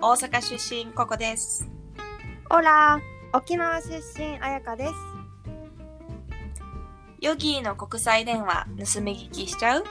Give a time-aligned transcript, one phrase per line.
[0.00, 1.68] 大阪出身ここです。
[2.50, 3.00] オラ
[3.32, 4.92] 沖縄出身あやかです。
[7.20, 9.84] ヨギーの国際電話盗み聞きしちゃう？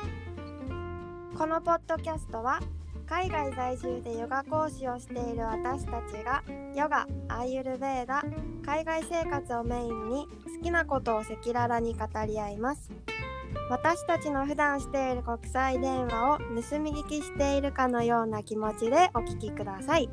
[1.38, 2.62] このポッドキャストは
[3.06, 6.42] 海外在住でヨガ講師をしている私たちが
[6.74, 8.24] ヨガ、アーユルベーダ、
[8.66, 10.28] 海外生活をメインに
[10.58, 12.90] 好きなことを赤裸々に語り合います
[13.70, 16.46] 私たちの普段している国際電話を盗
[16.80, 20.10] み聞きしているかのような気持ちでお聞きください。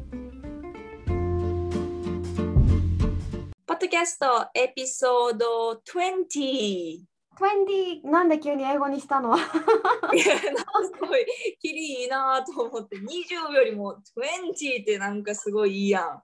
[3.66, 7.00] ポッドキャストエピソード20
[7.36, 9.36] 20なんで急に英語にしたの？
[9.36, 11.24] いやなんかすごい
[11.60, 12.96] キリいいなと思って。
[12.96, 16.22] 20よりも20ってなんかすごいいいやん。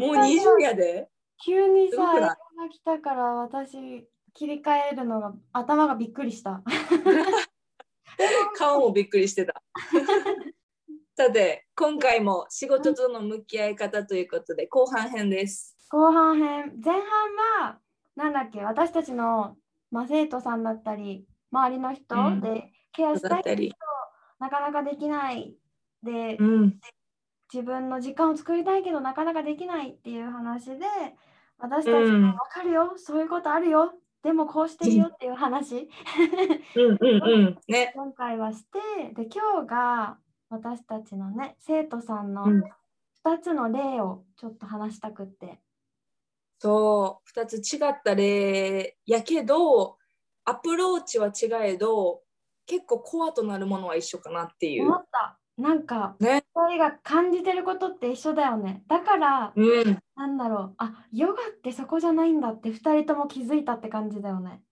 [0.00, 1.08] もう20やで。
[1.44, 2.34] 急にさ、英語が
[2.68, 6.62] 来たから私切り替えるのが頭がびっくりした。
[8.56, 9.60] 顔もびっくりしてた。
[11.16, 15.76] さて今回も仕事との向き合い方ということで後半編です。
[15.90, 17.02] 後半編、前半
[17.64, 17.80] は
[18.14, 19.56] なんだっけ私たちの、
[19.90, 22.40] まあ、生徒さんだったり周りの人うん。
[22.40, 23.74] でケアしたいけどだったり。
[24.38, 25.56] なかなかできない。
[26.04, 26.80] で、うん。
[27.52, 30.86] 自分の時間を作りたいけどなかなかできないっていう話で
[31.58, 32.22] 私たちうん。
[32.22, 35.88] が分かるよ、そういうことあるよでもこうしてるよっていう話。
[36.76, 37.58] うんうんうん。
[37.66, 37.92] ね。
[37.94, 40.18] 今回はしてで今日が
[40.50, 42.62] 私たちのね生徒さんのうん。
[43.24, 45.60] 2つの例をちょっと話したくって、
[46.58, 47.40] そう。
[47.40, 49.96] 2つ違った例やけど
[50.44, 52.20] アプローチは違えど
[52.66, 54.88] 結構コアとなるものは一緒かなっていう。
[54.88, 56.44] 思ったなんかね。
[56.54, 58.84] 2人が感じてることって一緒だよね。
[58.88, 59.98] だからうん。
[60.16, 60.74] なんだろう。
[60.78, 64.62] あヨガってそこじゃないんだって2人とも気づいたって感じだよね。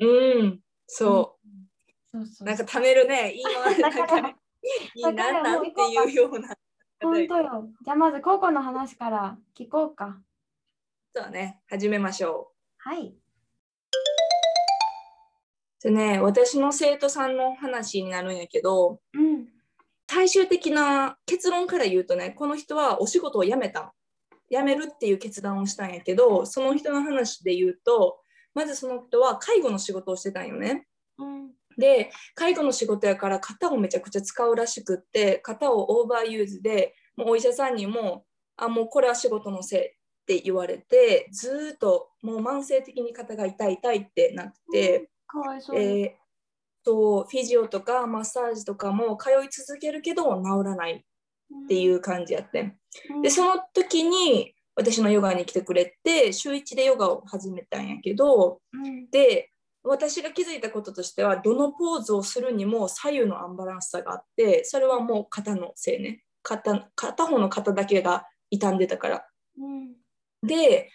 [0.00, 0.06] う
[0.42, 0.60] ん。
[0.86, 1.38] そ
[2.12, 2.44] そうそうう。
[2.44, 3.32] なんか貯めるね。
[3.32, 3.50] いいの
[3.90, 4.34] だからい
[4.94, 6.54] いなんなんっていうような。
[7.00, 7.68] 本当よ。
[7.82, 10.20] じゃあまずココの話から聞こうか。
[11.14, 11.62] そうね。
[11.68, 12.88] 始めましょう。
[12.88, 13.16] はい。
[15.84, 19.53] でね私の生徒さんの話になるんやけどうん
[20.14, 23.92] 最終的な結論から言うとねこの人はお仕事を辞めた。
[24.50, 28.18] 辞めるっていう決断をしたんやけどその人の話で言うと
[28.54, 30.86] まずその人は介護の仕事をしてたんよね。
[31.18, 31.50] うん。
[31.76, 38.24] で介護の仕事やから肩をめちゃくちゃ使うらしくって肩を overuse でもうお医者さんにも
[38.56, 39.92] あもうこれは仕事のせいっ
[40.26, 46.23] て言われてずーっともう慢性的に肩が痛い痛いってなって、かわいそうに、えー
[46.84, 52.76] そう physio とかマッサージとかも通い続けるけど治らないっていう感じやって
[53.10, 53.22] うん。
[53.22, 59.10] でその時に私のヨガに来てくれて週1でヨガを始めたんやけどうん。
[59.10, 59.50] で
[59.82, 66.22] 私が気づいたこととしてはどのポーズをするにも左右のアンバランスさがあってそれはもう肩のせいね。
[66.42, 69.26] 片片方の肩だけが傷んでたから。
[69.58, 69.94] うん。
[70.46, 70.90] で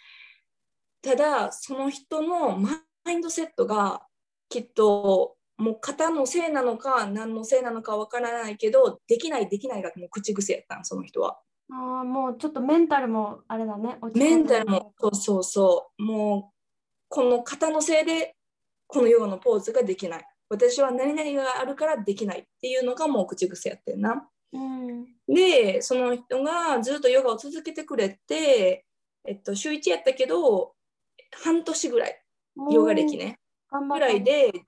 [1.02, 4.02] ただその人のマインドセットが
[4.50, 11.40] きっともう肩のせいなのか何のせいなのかわからないけどできないできないがもう口癖やったんその人は。
[11.72, 13.98] ああ、もうちょっとメンタルもあれだね。
[14.16, 16.54] メンタルもそうそうそうもう
[17.10, 18.36] この肩のせいで
[18.88, 24.28] このヨガのポーズができない私は何々があるからできないっていうのがもう口癖やってんな。
[24.54, 25.06] うん。
[25.28, 28.86] でその人がずっとヨガを続けてくれて、
[29.26, 30.74] えっと、週1やったけど
[31.44, 32.24] 半年ぐらい
[32.72, 33.38] ヨガ歴ね
[33.90, 34.64] ぐらいでうん。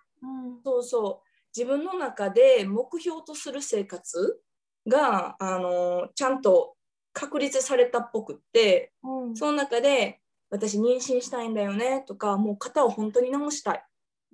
[0.63, 1.27] そうそう。
[1.55, 4.39] 自分の中で目標とする生活
[4.87, 6.75] があのちゃんと
[7.13, 9.35] 確立されたっぽくってうん。
[9.35, 13.85] その中で私妊娠したいんだよねとかもう肩を本当に治したい、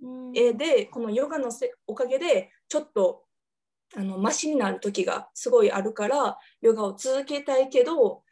[0.04, 0.38] うん。
[0.38, 3.24] えーでこのヨガのせおかげでちょっと
[3.96, 8.24] あのマシになる時がすごいあるからヨガを続けたいけど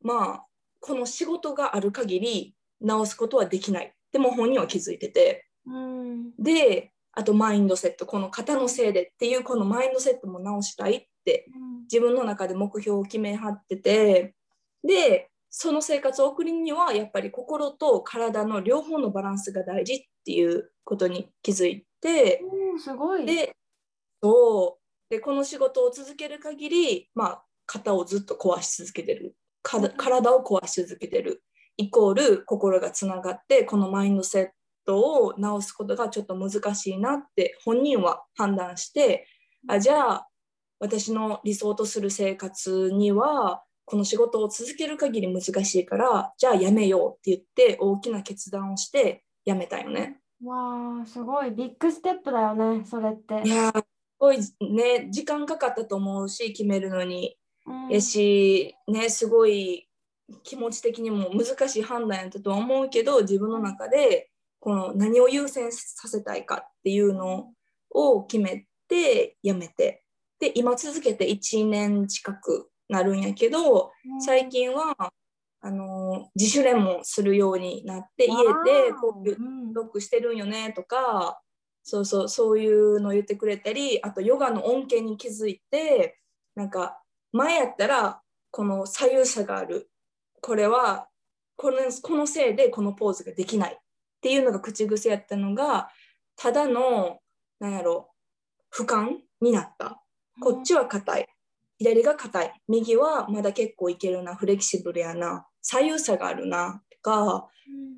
[0.00, 0.46] まあ
[0.80, 2.54] この仕事がある限り
[2.86, 3.92] 治すことはできない。
[4.12, 5.44] でも本人は気づいてて。
[5.44, 5.47] うん。
[6.38, 11.46] であとマインドセットこの肩のせいでっていうこのマインドセットも直したいって
[11.90, 14.34] 自分の中で目標を決めはってて
[14.84, 22.40] でその生活を送るにはやっぱり心と体の両方のバランスが大事っていうことに気づいて
[22.72, 23.26] うん、すごい。
[23.26, 23.56] で
[24.22, 25.10] そう。
[25.10, 29.34] でこの仕事を続ける限り、まあ、肩をずっと壊し続けてる。
[29.62, 31.42] か体を壊し続けてる。
[31.76, 34.48] イコール心がつながってこのマインドセッ
[34.88, 39.26] トを直すことがちょっと難しいなって本人は判断して
[39.68, 40.28] あじゃあ
[40.80, 50.20] 私の理想とする生活にはこの仕事を続ける限り難しいからじゃあやめようって言って大きな決断をしてやめたよね。
[50.44, 51.50] わあ、すごい。
[51.50, 53.42] ビッグステップだよね、それって。
[53.44, 53.84] いやーす
[54.18, 57.36] ごいね時間かかったと思うし決めるのに。
[57.66, 59.88] うんやし、ね、すごい
[60.42, 67.52] 気持ち的にも難しい判断やったとは思うけど自分の中でこの何を優先させたいかっていうの
[67.90, 70.02] を決めてやめて
[70.40, 75.12] で今続けて1年近くなるんやけど最近は
[75.60, 78.34] あの自主練もするようになって家
[78.64, 81.40] でこうロックしてるんよねとか
[81.82, 86.18] そうそうそういうの言ってくれたりあとヨガの恩恵に気づいて
[86.54, 87.00] なんか
[87.32, 88.20] 前やったら
[88.50, 89.90] この左右差がある。
[90.40, 91.08] これは
[91.56, 93.78] このこのせいでこのポーズができない
[94.18, 95.90] っていうのが口癖やったのが
[96.36, 97.18] ただの
[97.60, 98.10] なんやろ
[98.74, 100.02] 俯瞰になった。
[100.40, 101.28] こっちは硬い。
[101.78, 102.52] 左が硬い。
[102.68, 104.34] 右はまだ結構いけるな。
[104.34, 105.46] フレキシブルやな。
[105.62, 106.82] 左右差があるな。
[106.90, 107.48] とか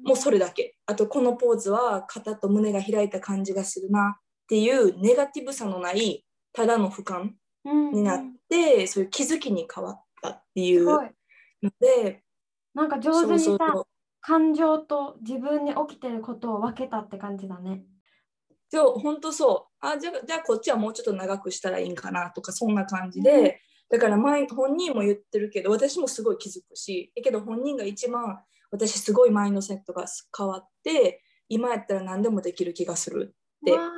[0.04, 0.76] もうそれだけ。
[0.86, 4.16] あとこのポーズは肩と胸が開いた感じがするな。
[4.18, 7.30] っていうネガティブさのないただの俯瞰
[7.64, 7.92] うん。
[7.92, 11.10] になって、そういう気づきに変わったっていうの
[11.78, 12.22] で、
[12.74, 13.58] なんか上手にさ
[14.20, 17.82] 感情と自分に起きてることを分けたって感じだね。
[18.68, 19.86] そう本当そう。
[19.86, 27.12] あじゃあじゃあこっちはもうちょっと長くしたらいいんかなとかそんな感じで、だから前本人も言ってるけど私もすごい気づくし。
[27.16, 28.38] だけど本人が一番
[28.70, 30.04] 私すごいマインドセットが
[30.36, 33.34] 変わって今やったら何でもできる気がする
[33.64, 33.90] でわあ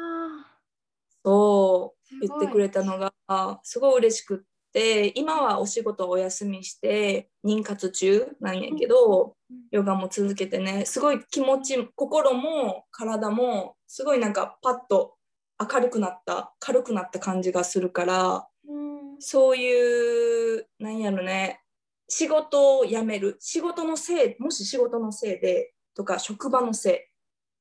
[1.25, 2.27] そう。
[2.27, 4.39] 言ってくれたのがあすごい嬉しくっ
[4.73, 9.57] て今はお仕事をお休みして妊活中なんやけど、うん。
[9.71, 15.17] ヨガも続けてねすごい気持ち心も体もすごいなんかパッと
[15.61, 19.17] 明るくなった軽くなった感じがするからうん。
[19.21, 21.61] そういうなんやろね
[22.09, 23.37] 仕事を辞める。
[23.41, 26.95] 仕事のせいもし仕事のせいでとか職場のせい、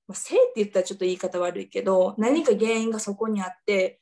[0.08, 4.01] まあ、せいって言ったらちょっと言い方悪いけど何か原因がそこにあって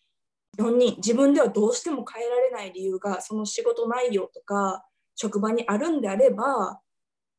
[0.58, 4.84] 本人自分ではどうしても変えられない理由がその仕事内容とか
[5.16, 6.80] 職場にあるんであれば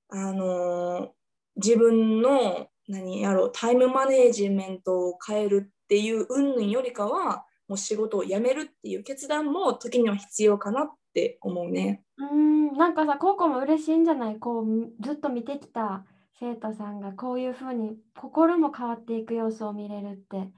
[0.08, 1.08] あのー
[1.56, 12.02] 自分の何やろうタイムマネージメントを変えるっていう云々よりかはもう仕事を辞めるっていう決断も時には必要かなって思うね。
[12.16, 14.38] うんなんかさコウコも嬉しいんじゃない？
[14.38, 16.04] こうみずっと見てきた
[16.38, 20.48] 生徒さんがこういうふうに心も変わっていく様子を見れるって。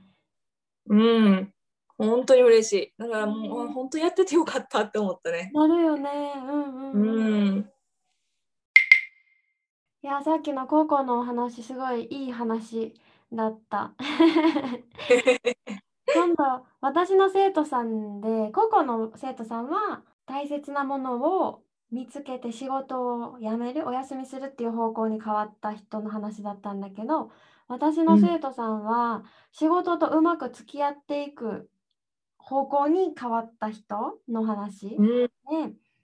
[0.88, 1.52] うん、
[2.06, 2.92] 本当に嬉しい。
[2.98, 5.50] だからもう、うんあ本当やっててよかったって思ったね。
[5.54, 6.10] なるよね。
[6.36, 7.56] うんううんうん。
[7.58, 7.58] ん、
[10.02, 12.94] いやさっきのコウコのお話すごいいい話
[13.32, 13.94] だった。
[16.14, 27.30] 今度私の生徒さんでコウコの生徒さんは大切なものを見つけて仕事を辞めるお休みするっていう方向に変わった人の話だったんだけど
[27.68, 31.70] 私の生徒さんは仕事とうまく付き合っていく
[32.42, 34.96] 方向に変わった人の話。
[34.96, 35.28] うん、ね、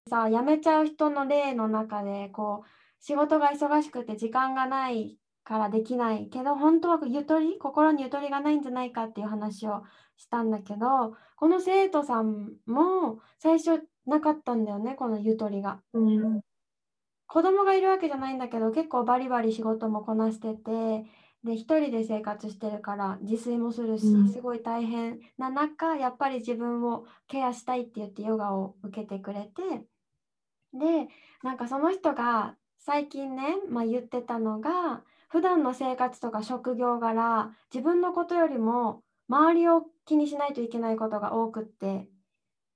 [0.07, 2.67] さあ辞めちゃう人の例の中でこう
[2.99, 9.83] 仕事が忙しくて時間がないからできないけど本当はゆとり心にゆとりがないんじゃないかっていう話を
[10.15, 15.81] したんだけどこの生徒さんも最初なかったんだよねこのゆとりが。
[15.93, 16.41] うん、
[17.27, 21.05] 子供がいるわけじゃないんだけど結構バリバリ仕事もこなしてて
[21.43, 24.29] で一人で生活してるから自炊もするし、うん。
[24.29, 29.85] すごい大変な中やっぱり自分をケアしたいって言ってヨガを受けてくれて
[30.73, 31.07] で
[31.43, 42.07] なんかその人が最近ね、まあ、言ってたのが普段の生活とか職業柄自分のことよりも周りを気にしないといけないことが多くって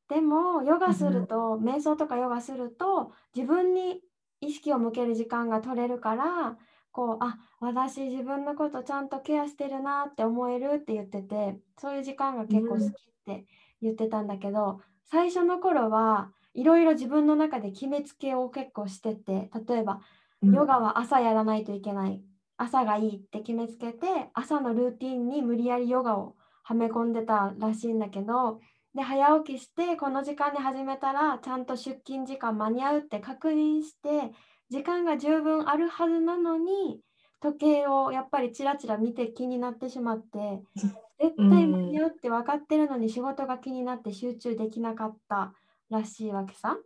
[0.09, 4.01] でもヨガすると、瞑想とかヨガすると自分に
[4.41, 6.57] 意識を向ける時間が取れるから
[6.93, 12.89] こうあ私自分のことちゃんとケアしてるなって思えるって言っててそういう時間が結構好きっ
[13.25, 13.45] て
[13.81, 14.79] 言ってたんだけど、
[15.11, 20.01] 最初の頃はいろいろ自分の中で決めつけを結構してて例えば
[20.43, 22.21] ヨガは朝やらないといけない
[22.57, 28.59] 朝がいいって決めつけて朝のルーティンに無理やりヨガをはめ込んでたらしいんだけど
[28.93, 34.31] で早起きしてこの時間に始めたらちゃんと出勤時間間に合うって確認して
[34.73, 36.99] 時間が十分あるはずなのに
[37.39, 40.63] 時計をやっぱりちらちら見て気になってしまって
[41.21, 45.53] 絶対間に合うって分かってるのに仕事が気になって集中できなかった
[45.91, 46.79] らしいわけさ。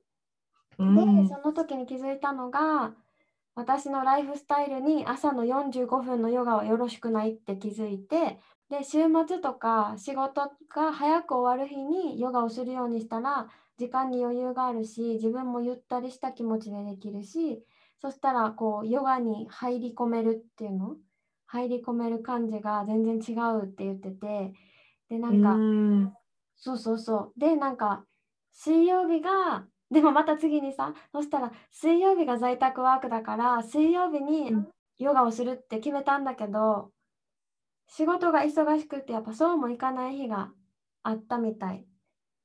[0.80, 2.94] うんでその時に気づいたのが
[3.56, 8.40] 私のライフスタイルに朝の45分のヨガはよろしくないって気づいて
[8.70, 17.64] で週末とか仕事が早く終わる日にヨガをするようにしたら時間に余裕があるし自分もゆったりした気持ちでできるし
[18.00, 20.96] そしたらこうヨガに入り込めるっていうの？
[21.48, 24.54] 入り込める感じが全然違うって言ってて。
[25.10, 26.14] でなんか、うん。
[26.58, 27.40] そうそうそう。
[27.40, 28.06] で、なんか、
[28.52, 34.68] 水曜日がでもまた次にさそしたら水曜日が在宅ワークだから水曜日にうん。
[35.00, 36.92] ヨガをするって決めたんだけど
[37.88, 40.50] 仕事が忙しくてやっぱそうもいかない日が
[41.04, 41.86] あったみたい。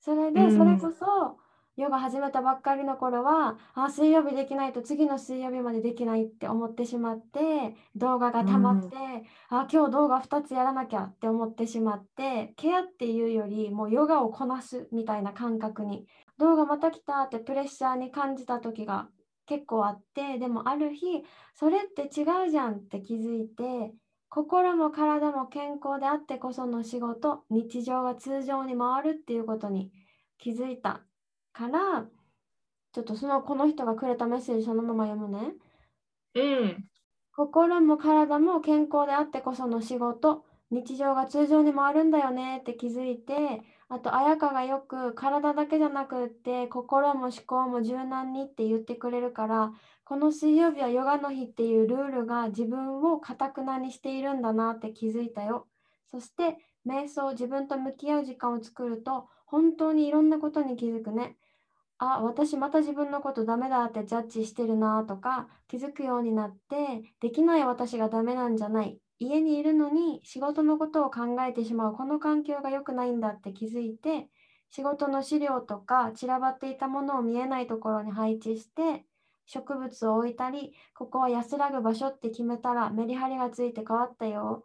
[0.00, 0.58] それでうん。
[0.58, 1.38] それこそ
[1.76, 8.96] ヨガ始めたばっかりの頃はあ水曜日できないと次の水曜日までできないって思ってしまって動画が溜まって、
[9.48, 16.06] あ今日動画2つやらなきゃって思ってしまってケアっていうよりもうヨガをこなすみたいな感覚に。
[16.38, 19.08] 動画また来たってプレッシャーに感じた時が
[19.46, 21.22] 結構あってでもある日
[21.54, 23.92] それって違うじゃんって気づいて
[24.28, 29.92] 心も体も健康であってこその仕事日常が通常に回るっていうことに
[30.38, 31.02] 気づいた
[31.52, 32.06] から
[32.92, 35.52] ちょっとそのこの人がくれたメッセージそのまま読むね。
[36.34, 36.84] うん。
[37.34, 49.72] 心も体も健康であってこその仕事日常が通常に回るんだよねって気づいてあと彩香がよく体だけじゃなくって心も思考も柔軟にって言ってくれるから
[50.04, 55.66] この水曜日はヨガの日っていうルールが自分をかたくなにしているんだなって気づいたよ
[56.10, 56.56] そして
[56.86, 61.36] 瞑想自分と向き合う時間を作ると本当にいろんなことに気づくね
[62.04, 74.26] あ私また自分のことダメだってジャッジしてるなとか気づくようになってできない私がダメなんじゃない家にいるのに仕事のことを考えてしまうこの環境が良くないんだって気づいて
[74.68, 79.04] 仕事の資料とか散らばっていたものを見えないところに配置して
[79.46, 84.64] 植物を置いたりここは安らぐ場所って決めたらメリハリがついて変わったよ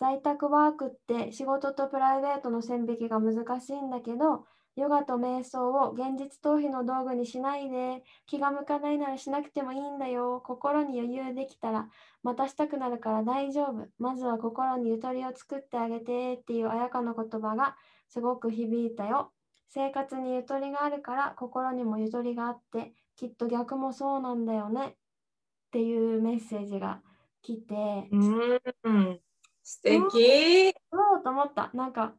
[0.00, 4.46] 在宅ワークって仕事とプライベートの線引きが難しいんだけど
[4.78, 10.40] ヨガと瞑想を現実逃避の道具にしないで気が向かないならしなくてもいいんだよ。
[10.44, 11.88] 心に余裕できたら
[12.22, 13.88] またしたくなるから大丈夫。
[13.98, 17.76] まずは心にゆとりを作ってあげてっていう彩香の言葉が
[18.08, 19.32] すごく響いたよ。
[19.68, 24.86] 生活にゆとりがあるから心にもゆとりがあってきっと逆もそうなんだよね。
[24.86, 27.00] っていうメッセージが
[27.42, 28.08] 来て。
[28.12, 29.20] うん。
[29.62, 30.72] 素敵。
[30.90, 31.70] そうと思った。
[31.74, 32.14] なんか、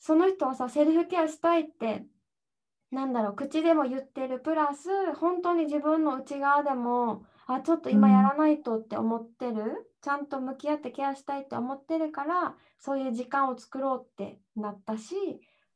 [0.00, 2.06] その人はさ、セルフケアしたいって、
[2.90, 15.16] なんだろう、口でも言ってる、プラス、本当に自分の内側でも、あ、ちょっと今やらないとって思ってる、ちゃんと向き合ってケアしたいって思ってるから、そういう時間を作ろうってなったし、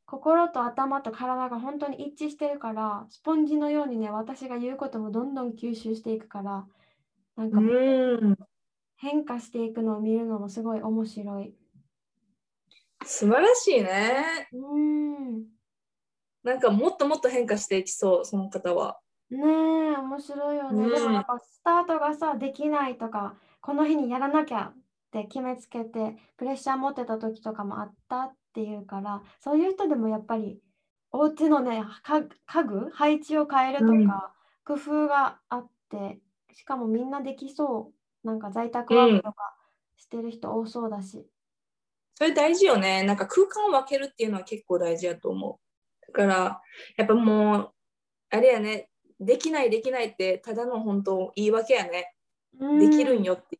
[0.05, 6.67] 心と頭と体が本当に一致してるから、スポンジのようにね、私が言うこともどんどん吸収していくから、
[7.35, 7.63] なんかう
[8.31, 8.35] ん。
[8.97, 11.55] 変化していくのを見るのもすごい面白い。
[13.05, 14.49] 素晴らしいね。
[14.51, 15.45] うん。
[16.43, 18.99] なんかもっともっと変化していきそう、その方は。
[19.29, 20.89] ねえ、面白いよね。
[20.89, 24.77] でうんもなんかスタートがさ、できないとか、この日にやらなきゃっ
[25.11, 30.61] て決めつけて、プレッシャー持ってた時とかもあったっていうから、そういう人でもやっぱり、
[31.11, 34.35] お家のね、か家具、配置を変えるとうんか、
[34.65, 36.19] 工夫があって、
[36.53, 37.91] しかもみんなできそ
[38.23, 38.27] う。
[38.27, 39.55] なんか在宅ワークとか
[39.97, 41.27] してる人多そうだし。
[42.15, 43.03] それ大事よね。
[43.03, 45.59] なんか空間を分けるっていうのは結構大事やと思
[46.07, 46.11] う。
[46.11, 46.61] だから、
[46.97, 47.71] やっぱもう、
[48.29, 52.13] あれやね、できないできないってただの本当言い訳やね。
[52.79, 53.33] できるんよ。
[53.33, 53.59] よって。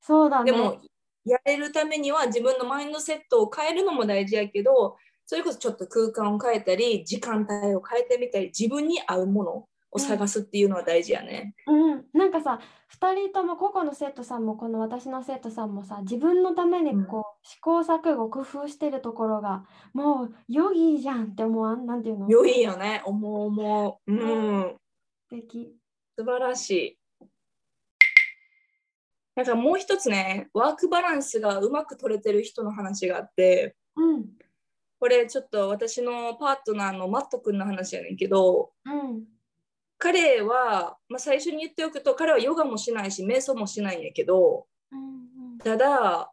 [0.00, 0.52] そうだね。
[0.52, 0.78] でも、
[1.24, 11.54] やれるためには自分のマインドセットを変えるのも大事やけど、それこそちょっと空間を変えたり、時間帯を変えてみたり、自分に合うものを探すっていうのは大事やね。
[11.66, 12.60] うん、なんかさ
[13.00, 17.06] 2人とも個々の生徒さんもこの私の生徒さんもさ自分のためにうん。
[17.06, 21.86] こう、試行錯誤工夫してるところがもうヨギじゃんって思わん？
[21.86, 22.28] なんていうの？
[22.28, 24.12] 良いよね、思う思う。
[24.12, 24.76] うん。
[25.30, 25.74] 素敵。
[26.18, 26.98] 素晴らしい。
[29.34, 34.24] なんかもう一つね、ワークバランスがうまく取れてる人の話があって、うん。
[34.98, 39.24] これちょっと私のパートナーのマット君の話やねんけど、うん
[39.98, 46.32] 彼は、まあ、最初に言っておくと、彼はヨガもしないし、瞑想もしないんやけど、うんただ、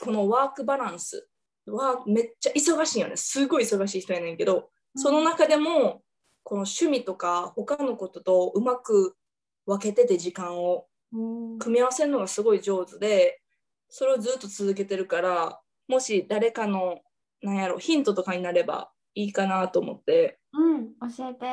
[0.00, 1.26] このワークバランス
[1.66, 3.16] はめっちゃ忙しいよね。
[3.16, 6.02] すごい忙しい人やねんけど、その中でも、
[6.42, 9.16] この趣味とか他のこととうまく
[9.64, 11.58] 分けてて時間をうん。
[11.58, 13.40] 組み合わせるのがすごい上手で
[13.88, 17.00] それをずっと続けてるからもし誰かの
[17.42, 20.38] なんやろヒントとかになればいいかなと思って。
[20.52, 20.94] うん。
[21.16, 21.46] 教えて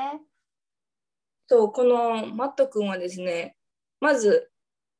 [1.47, 3.55] そうこのマット君はですね
[3.99, 4.49] まず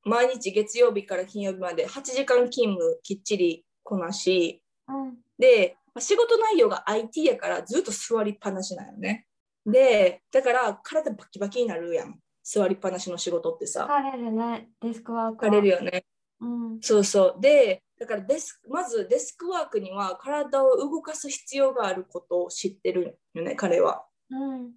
[0.04, 9.26] 毎日月曜日から金曜日まで8時間勤務きっちりこなしうんでまあ仕事内容が IT やからずっと座りっぱなしなんよね。
[9.66, 12.20] でだから体バキバキになるやん。
[12.44, 13.88] 座りっぱなしの仕事ってさ。
[13.90, 14.70] 疲れるね。
[14.82, 15.52] デスクワークは。
[15.52, 16.06] 疲れるよね。
[16.42, 16.82] うん。
[16.82, 17.42] そうそう。
[17.42, 24.06] で、だからデスク、まずデスクワークには体を動かす必要があることを知ってるよね、彼は。
[24.30, 24.72] うん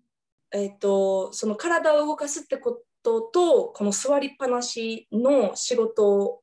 [0.52, 6.40] えっと、その体を動かすってこととこの座りっぱなしの仕事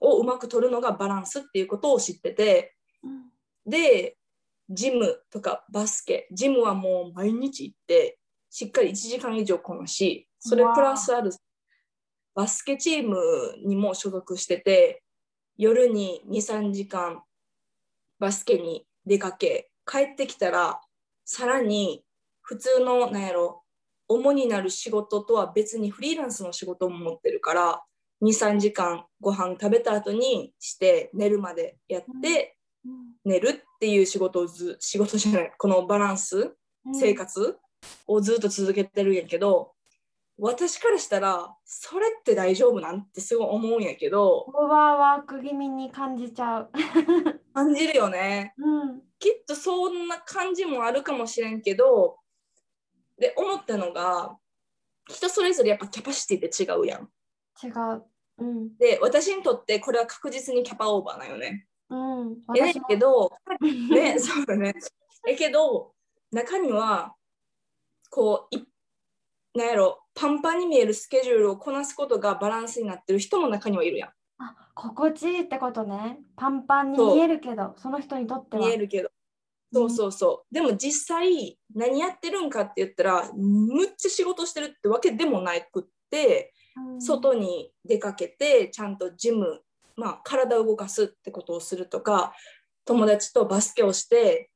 [0.00, 3.30] をうまく取るのがバランスっていうことを知っててうん。
[3.64, 4.16] で
[4.68, 8.18] ジムとかバスケジムはもう毎日行って
[8.50, 11.30] しっかり1時間以上こなしそれプラスある
[12.34, 13.16] バスケチーム
[13.64, 15.02] にも所属してて
[15.56, 17.22] 夜に23時間
[18.18, 20.80] バスケに出かけ帰ってきたら
[21.24, 22.02] さらに
[22.50, 23.62] 普通のなんやろ
[24.08, 27.84] 主になる仕事とは別にフリーランスの仕事も持ってるから
[28.24, 36.94] 23時間ご飯食べた後にして寝るまでやって、うん寝るっていう仕事をず仕事じゃないこのバランスうん。
[36.94, 37.58] 生活
[38.06, 39.72] をずっと続けてるんやけど、
[40.38, 46.70] 私からしたらそれって大丈夫なんてすごい思うんやけどオーバーワーク気味に感じちゃう。
[47.52, 48.54] 感じるよね。
[48.56, 49.02] うん。
[49.18, 52.16] きっとそんな感じもあるかもしれんけど
[53.20, 54.36] で思ったのが
[55.08, 57.08] 人それぞれやっぱキャパシティって違うやん
[57.62, 58.02] 違う。
[58.38, 62.36] うんで私にとってこれは確実にキャパオーバーなんよねうん。
[62.56, 63.32] えけど
[63.90, 64.74] ね、 そうだね。
[65.28, 65.92] えけど、
[66.30, 67.14] 中には、
[68.08, 68.64] こう、い
[69.54, 76.20] なんやろ、パンパンに見えるスケジュールをこなすことがバランスになってる人も中にはいるやあ心地いいってことね。
[76.36, 78.60] パンパンに見えるけど、その人にとってん。
[78.60, 78.68] は。
[78.68, 79.10] 見えるけど。
[79.72, 80.54] そうそうそう。
[80.54, 89.62] でも実際、何やってるんかって言ったら、むっちゃ仕事してるってわけでもなくって、うん外に出かけて、ちゃんとジム、
[89.96, 92.32] まあ、体を動かすってことをするとか、
[92.84, 94.50] 友達とバスケをして、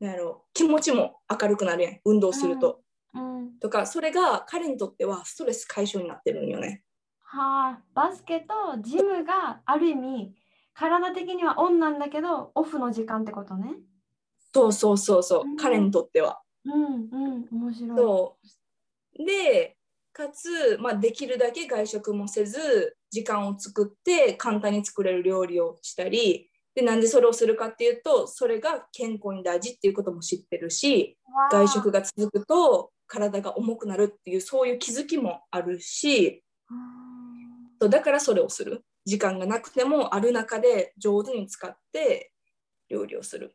[0.00, 2.82] なんやろ、気持ちも明るくなるやん、運動すると。
[3.14, 3.58] うん。
[3.60, 6.82] とかそれが彼にとってはストレス解消になってるんよね。
[7.20, 10.34] はあ、バスケとジムがある意味、
[10.74, 13.74] 体的にはオンなんだけど、オフの時間ってことね。
[14.54, 16.40] そうそうそうそう、うん彼にとっては。
[16.64, 17.98] うんうん、面白い。
[17.98, 18.36] そ
[19.18, 19.76] うで
[20.12, 31.18] かつ、まあ、できるだけ外食もせず時間を作って簡単に作れる料理をしたりでなんでそれをするかっていうとそれが健康に大事っていうことも知ってるし
[31.50, 36.78] 外食が続くと体が重くなるっていうそういう気づきもあるしうん
[37.80, 42.32] そうだからそれをする時間がなくてもある中で上手に使って
[42.88, 43.54] 料理をする。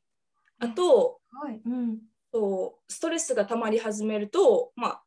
[0.59, 1.61] あとすごい。
[1.65, 1.99] うん。
[2.31, 5.03] そうストレスが溜まり始めると、まあ、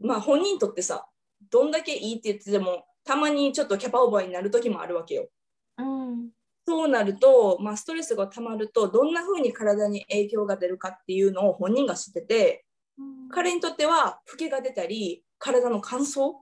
[0.00, 1.06] まあ本人にとってさ
[1.50, 5.28] どんだけいいって言っててもたまにちょっとキャパオーバーになる時もあるわけよ。
[5.78, 6.30] うん。
[6.66, 12.64] そうなると、まあ、ストレスが溜まるとどんな風に体に影響が出るかっていうのを本人が知ってて
[13.30, 16.32] 彼にとっては老けが出たり体の乾燥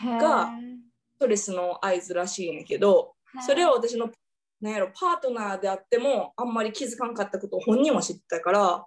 [0.00, 0.52] が
[1.16, 4.10] ストレスの合図らしいんやけどそれを私の
[4.60, 8.86] なんやろパートナーであってもあんまり気づかんかったことを本人は知ってたからは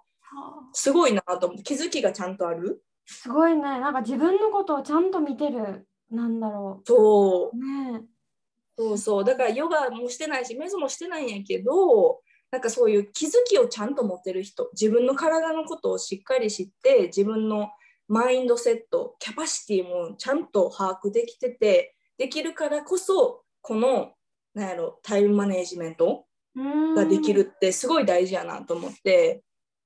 [0.72, 2.82] すごいなと思って気づきがちゃんとある？
[3.06, 3.62] すごいね。
[3.62, 5.86] なんか自分のことをちゃんと見てる。
[6.10, 7.92] なんだろそうう。
[7.92, 8.02] ね
[8.76, 17.70] そうそうだからヨガもしてないしメゾもしてないんやけどなんかそういう気づきをちゃんと持ってる人自分の体のことをしっかり知って自分の
[18.06, 24.12] マインドセットキャパシティもちゃんと把握できててできるからこそこの
[24.54, 26.94] なんやろタイムマネージメントえ。
[26.94, 29.42] ができるってすごい大事やなと思って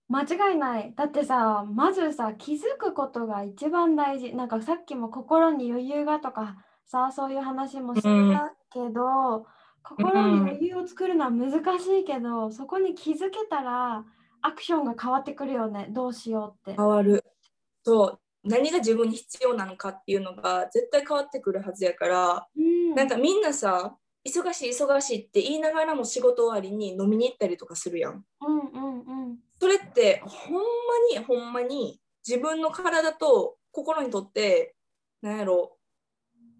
[0.08, 0.92] 間違いない。
[0.94, 4.34] だってさ、まずさ、気づくことが一番大事。
[4.34, 9.46] なんかさっきも心に余裕がとかさ、そういう話もしてたけど、
[9.82, 14.04] 心に余裕を作るのは難しいけど、そこに気づけたら
[14.42, 15.88] アクションが変わってくるよね。
[15.90, 16.76] どうしようって。
[16.76, 17.24] 変わる
[17.82, 28.24] そう何が自分に必要なのかっていうのが絶対変わってくるはずやからうん、なんかみんなさ忙しい忙しいって言いながらも仕事終わりに飲みに行ったりとかするやん。
[28.40, 29.38] うんうんうん。
[29.60, 30.60] それってほんま
[31.12, 34.74] にほんまに自分の体と心にとって
[35.22, 35.76] なんやろ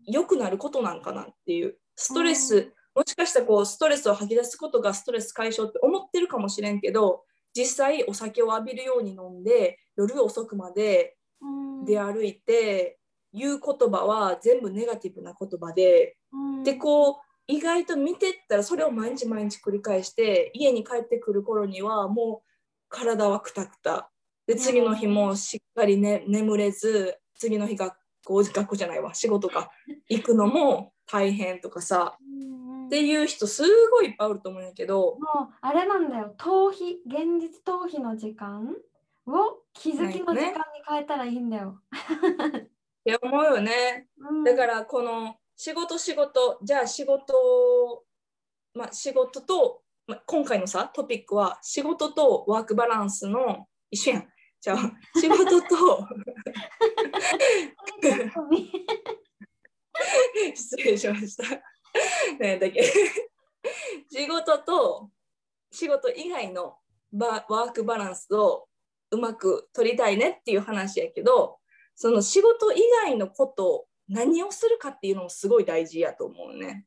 [0.07, 7.23] 良くなることなんかなっていうストレス、うんもしかしたらこうストレスを吐き出すことがストレス解消って思ってるかもしれんけど
[7.55, 11.47] 実際お酒を浴びるように飲んで夜遅くまでう
[11.83, 12.99] ん出歩いて、
[13.33, 16.17] 言う言葉は全部ネガティブな言葉で。
[16.33, 17.15] うんでこう
[17.47, 22.49] 意外と見てったらそれを毎日毎日繰り返して家に帰ってくる頃にはもう
[22.89, 24.11] 体はくたくた。
[24.47, 29.71] で次の日もしっかり、ね、眠れず次の日学校学校じゃないわ仕事か。
[30.09, 32.17] 行くのも大変とかさ。
[32.87, 36.35] っていう人すごいいっぱいおると思うんやけどもうあれなんだよ。
[36.39, 38.75] 逃避現実逃避の時間
[39.27, 41.81] を気づきの時間に変えたらいいんだよ。
[43.05, 44.09] い や思うよね。
[44.19, 44.45] うん。
[44.45, 46.59] だからこの仕事仕事。
[46.65, 48.03] じゃあ仕事
[48.75, 54.29] まあ仕事と、まあ、今回のさトピックは仕事とワークバランスの一緒やん。
[54.61, 54.79] じゃあ
[55.21, 56.05] 仕事と
[60.53, 61.45] 失礼しました。
[62.41, 62.83] ねだっけ？
[64.11, 65.11] 仕事と
[65.71, 66.77] 仕事以外の
[67.13, 68.67] バワークバランスを
[69.13, 71.61] うまく取りたいねっていう話やけど
[71.95, 76.87] その仕事以外のこと何をするかっていうのもすごい大事やと思うね。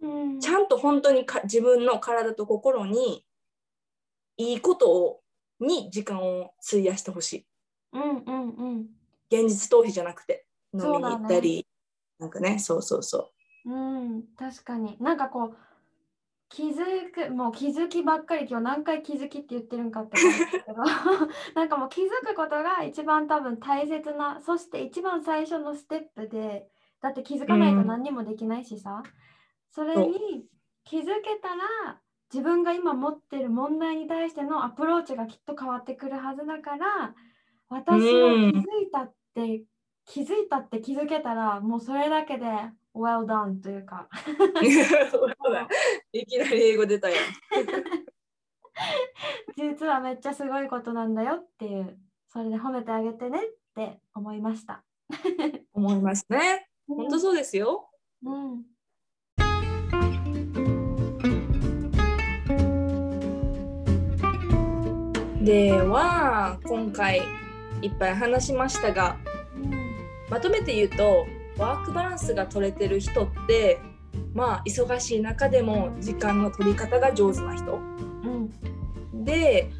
[0.00, 3.24] うんちゃんと本当にか自分の体と心に
[4.36, 5.20] いいことを
[5.60, 7.46] に時間を費やしてほしい。
[7.92, 8.86] うんうんうん
[9.30, 11.66] 現実逃避じゃなくて飲みに行ったり、
[12.18, 13.32] なんかねそうそうそ
[13.64, 14.96] うん、確かに。
[15.00, 15.56] なんかこう、
[16.54, 20.82] 気づく、もう気づきばっかり、今日何回気づきって言ってるんかって思うんですけど、
[21.56, 26.68] なんかもう気づくことが一番多分大切な、そして一番最初のステップで、
[27.00, 27.86] だって気づかないとうん。
[27.88, 29.02] 何にもできないしさ、
[29.72, 30.08] それそう。
[30.08, 30.46] に
[30.84, 32.00] 気づけたら、
[32.32, 37.16] 自分が今持ってる問題に対してのアプローチがきっと変わってくるはずだから、
[37.68, 39.64] 私は気づいたって、
[40.04, 42.46] 気づいたって気づけたら、もうそれだけで
[42.94, 44.08] well done というか。
[45.18, 45.30] う。
[46.12, 47.18] いきなり英語出たやん。
[49.56, 54.84] 実はめっちゃすごいことなんだよっていうそれで褒めてあげてねって思いました。
[55.72, 56.68] 思いますね。
[56.88, 57.88] 本当そうですよ。
[58.22, 58.64] うん、
[65.44, 67.20] では今回
[67.82, 69.18] いっぱい話しましたが
[70.30, 71.26] まとめて言うと
[71.58, 73.80] ワークバランスが取れてる人って
[74.32, 77.74] まあ忙しい中でも時間の取り方が上手な人。
[77.74, 79.70] うん、で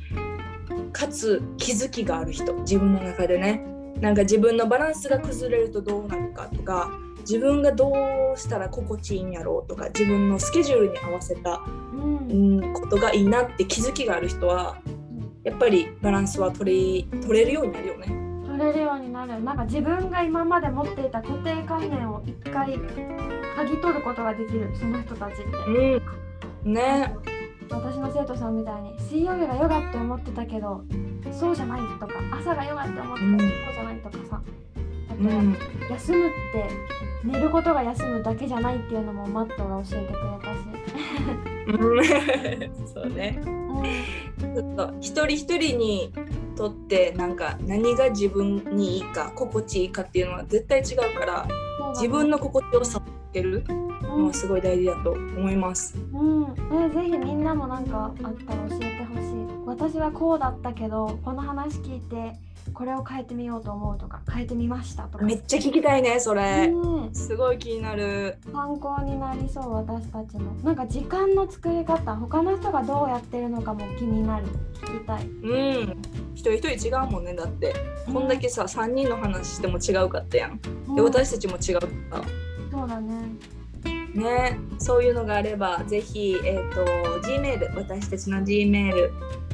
[0.92, 2.54] かつ気づきがある人。
[2.60, 3.64] 自分の中でね。
[4.00, 7.92] なんか自分のバランスが崩れるとどうなるかとか自分がど
[8.34, 12.60] うしたら心地いいんやろうとか自分のスケジュールに合わせた、うん。
[12.60, 14.78] うん、ことがいいなって気づきがある人は
[15.44, 18.23] やっぱりバランスは取り取れるようになるよね。
[18.56, 19.42] 取れるようになる。
[19.42, 24.70] なんか自分が今まで持っていた固定観念を一回剥ぎ取ることができる。
[24.76, 26.02] その人たちって。
[26.64, 27.14] うん、ね。
[27.70, 30.84] 私の生徒さんみたいに水曜日がヨガって思ってたけど
[31.32, 33.38] そうじゃないとか朝がヨガって思ってたけどうん。
[33.38, 34.42] そうじゃないとかさ。
[35.10, 35.56] あとはうん
[35.90, 36.68] 休むって
[37.24, 40.74] 寝ることが休むだけじゃないっていうのもマットが教えてくれたし、
[41.66, 42.86] うん。
[42.86, 43.40] そうね。
[43.46, 44.54] うん。
[44.54, 46.12] ちょっと一人一人に
[46.56, 51.48] とってなんか何が自分にいいか心地いいかっていうのは絶対違うから
[51.94, 53.64] 自分の心地よさをつける
[54.02, 55.96] のはすごい大事だと思います。
[56.12, 59.44] うん、うん、えぜひみんなもなんかあったら教えてほしい。
[59.66, 62.32] 私はこうだったけどこの話聞いて
[62.72, 66.70] これを変えてみようと思うとか変えてみましたとかめっちゃ聞きたいねそれ。
[66.72, 68.38] うんすごい気になる。
[68.52, 76.02] 参考になりそう私たちのなんか時間の作り方他の人がどうやってるのかも気になる聞きたいうん。
[76.34, 77.74] 一人一人違うもんねだって
[78.12, 80.58] こんだけさ3人の話しても違うかったやん。
[80.58, 82.24] でうん私たちも違うから。
[82.70, 83.14] そうだね
[84.14, 86.84] ね、そういうのがあればぜひ、えー、と
[87.28, 89.10] Gmail 私たちの Gmail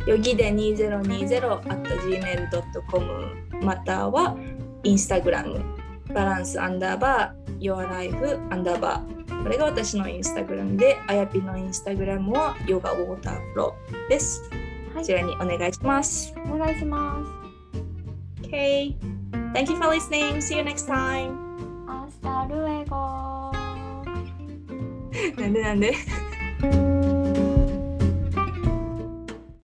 [0.06, 4.36] よぎで2020 at gmail.com または
[4.84, 5.62] Instagram
[6.12, 9.42] Balance アンダーバー Your Life アンダーバー。
[9.42, 14.42] これが私のインスタグラムであやぴのインスタグラムはヨガウォーターフローです。
[14.94, 15.02] はい。
[15.02, 16.34] こちらにお願いします。
[16.52, 17.24] お願いしま
[18.42, 18.48] す。
[18.48, 18.96] Okay.
[19.52, 20.36] Thank you for listening.
[20.38, 21.36] See you next time.
[21.86, 23.52] Hasta luego
[25.40, 25.94] なんでなんで？